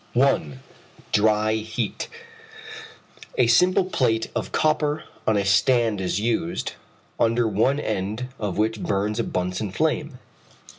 [0.13, 0.59] 1.
[1.13, 2.07] Dry Heat.
[3.37, 6.73] A simple plate of copper on a stand is used,
[7.19, 10.17] under one end of which burns a Bunsen flame.